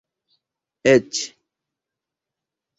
[0.93, 1.21] eĉ